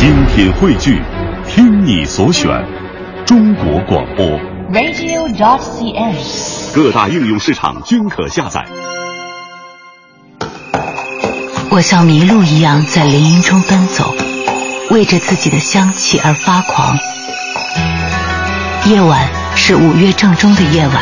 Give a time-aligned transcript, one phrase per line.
[0.00, 0.98] 精品汇聚，
[1.46, 2.48] 听你所选，
[3.26, 4.24] 中国广播。
[4.72, 6.74] radio.dot.cn，。
[6.74, 8.64] 各大应用市场均可下载。
[11.70, 14.14] 我像麋鹿一样在林荫中奔走，
[14.88, 16.96] 为着自己的香气而发狂。
[18.86, 20.96] 夜晚是五月正中的夜晚，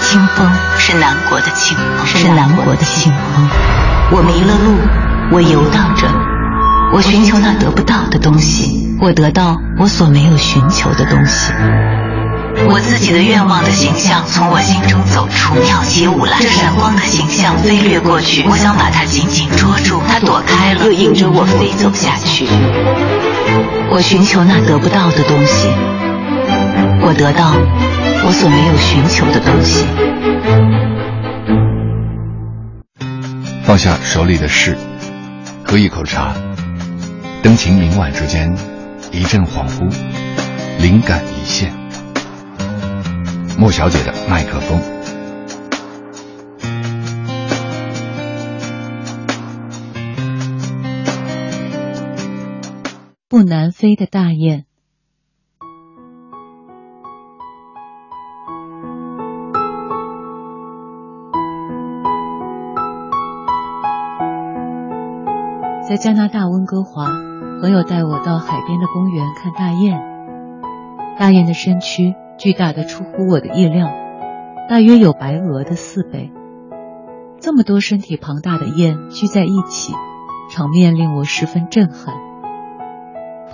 [0.00, 3.48] 清风是南国的清风，是南国的清风。
[4.10, 4.74] 我迷了路，
[5.30, 6.08] 我游荡着，
[6.92, 8.31] 我寻求那得不到的东西，
[9.02, 11.52] 我得到我所没有寻求的东西。
[12.68, 16.36] 我自己的愿望的形象从我心中走出，跳起舞来。
[16.38, 22.46] 这闪光的形象飞掠过去，我想把它紧紧捉住，它躲开了，又引着我飞走下去。
[23.90, 25.66] 我寻求那得不到的东西，
[27.02, 27.56] 我得到
[28.24, 29.84] 我所没有寻求的东西。
[33.64, 34.78] 放下手里的事，
[35.64, 36.32] 喝一口茶，
[37.42, 38.54] 灯情明晚之间，
[39.12, 39.88] 一阵恍惚，
[40.80, 41.70] 灵感一现。
[43.58, 44.80] 莫小姐的麦克风。
[53.28, 54.64] 不南飞的大雁。
[65.92, 67.04] 在加拿大温哥华，
[67.60, 70.00] 朋友带我到海边的公园看大雁。
[71.18, 73.92] 大雁的身躯巨大的出乎我的意料，
[74.70, 76.32] 大约有白鹅的四倍。
[77.40, 79.92] 这么多身体庞大的雁聚在一起，
[80.50, 82.14] 场面令我十分震撼。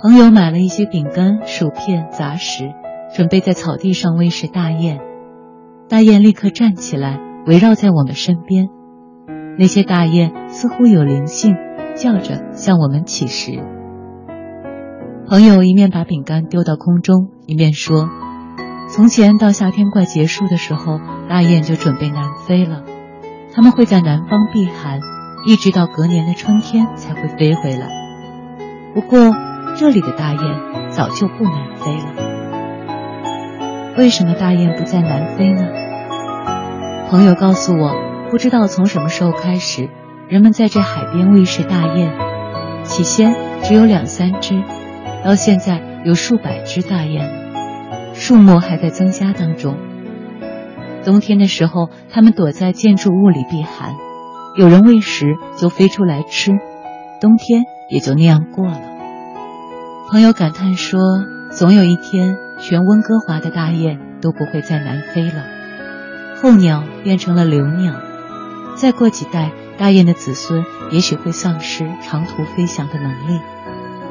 [0.01, 2.71] 朋友买了一些饼干、薯片、杂食，
[3.13, 5.01] 准备在草地上喂食大雁。
[5.89, 8.69] 大雁立刻站起来，围绕在我们身边。
[9.57, 11.57] 那些大雁似乎有灵性，
[11.99, 13.61] 叫着向我们乞食。
[15.27, 18.07] 朋友一面把饼干丢到空中，一面说
[18.89, 22.83] ：“从前到夏天快结束的时候，大雁就准备南飞了。
[23.53, 25.01] 它们会在南方避寒，
[25.45, 27.89] 一直到隔年的春天才会飞回来。
[28.93, 29.35] 不过，
[29.75, 30.41] 这里的大雁
[30.89, 32.13] 早就不南飞了。
[33.97, 35.67] 为什么大雁不在南飞呢？
[37.09, 37.93] 朋友告诉我，
[38.31, 39.89] 不知道从什么时候开始，
[40.29, 42.13] 人们在这海边喂食大雁。
[42.83, 44.63] 起先只有两三只，
[45.25, 47.27] 到现在有数百只大雁，
[48.13, 49.75] 数目还在增加当中。
[51.03, 53.95] 冬天的时候，它们躲在建筑物里避寒，
[54.55, 56.51] 有人喂食就飞出来吃，
[57.19, 58.79] 冬天也就那样过了。
[60.09, 60.99] 朋友感叹说
[61.51, 65.43] ：“总有一天，全温哥华的大雁都不会再南飞了，
[66.41, 67.93] 候鸟变成了留鸟。
[68.75, 73.41] 再过几代，大雁的子孙也许会丧失长途飞翔的能力，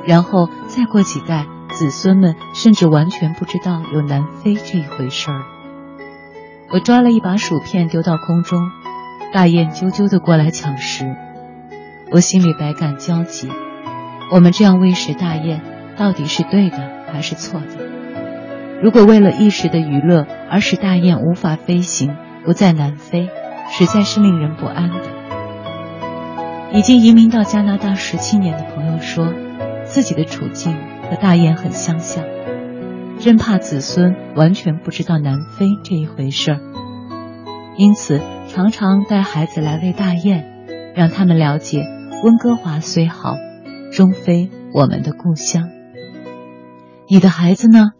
[0.06, 5.44] 然后再过几代，子孙们甚至完全不知道有南飞这一回事儿。”
[6.72, 8.58] 我抓了一把薯片丢到空中，
[9.32, 11.14] 大雁啾啾的过来抢食，
[12.10, 13.50] 我心里百感交集。
[14.32, 15.60] 我们这样喂食大雁。
[15.98, 16.78] 到底是对的
[17.12, 17.66] 还是错的？
[18.80, 23.28] 如果为了一时的娱乐而使大雁无法飞行，不再南飞，
[23.68, 25.17] 实在是令人不安的。
[26.72, 29.32] 已经移民到加拿大十七年的朋友说，
[29.84, 30.74] 自己的处境
[31.10, 32.24] 和大雁很相像，
[33.18, 36.60] 真怕子孙完全不知道南飞这一回事儿，
[37.78, 40.44] 因此常常带孩子来喂大雁，
[40.94, 41.86] 让他们了解
[42.22, 43.34] 温哥华虽好，
[43.90, 45.70] 终非我们的故乡。
[47.08, 47.92] 你的孩子呢？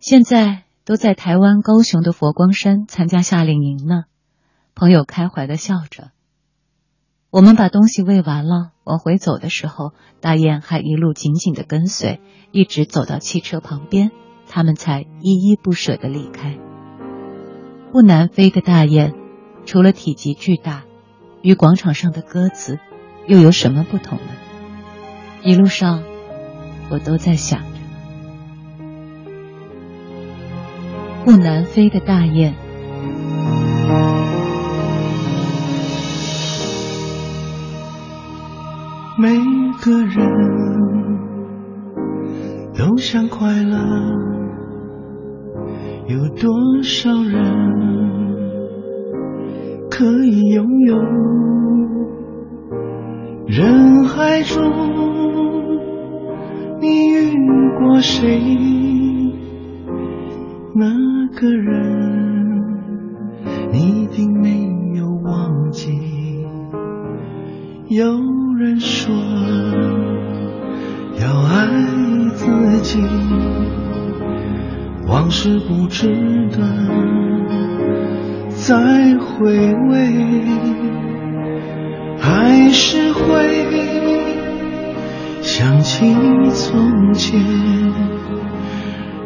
[0.00, 4.04] 现在都在台湾高雄的佛光山参加夏令营呢。
[4.74, 6.15] 朋友开怀的笑着。
[7.36, 9.92] 我们把东西喂完了，往回走的时候，
[10.22, 14.10] 大雁还一路紧紧的跟随，一直走到汽车旁边，
[14.48, 16.56] 他们才依依不舍的离开。
[17.92, 19.12] 不南飞的大雁，
[19.66, 20.84] 除了体积巨大，
[21.42, 22.78] 与广场上的鸽子
[23.26, 24.32] 又有什么不同呢？
[25.42, 26.04] 一路上，
[26.88, 27.66] 我都在想着。
[31.26, 32.54] 不南飞的大雁，
[39.18, 39.30] 每
[39.82, 40.14] 个人
[42.76, 43.78] 都想快乐，
[46.06, 46.52] 有多
[46.82, 47.42] 少人
[49.90, 50.96] 可以拥有？
[53.46, 54.62] 人海中，
[56.78, 57.32] 你遇
[57.78, 58.38] 过谁？
[60.74, 60.84] 那
[61.40, 62.62] 个人，
[63.72, 65.90] 你一定没有忘记。
[67.88, 68.04] 有
[68.58, 69.14] 人说，
[71.20, 71.66] 要爱
[72.34, 72.46] 自
[72.80, 73.02] 己，
[75.06, 76.08] 往事不值
[76.50, 76.56] 得
[78.54, 78.74] 再
[79.18, 80.10] 回味，
[82.18, 83.66] 还是会
[85.42, 86.14] 想起
[86.54, 87.38] 从前，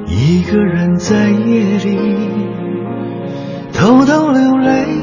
[0.08, 1.96] 一个人在夜里
[3.72, 4.99] 偷偷流泪。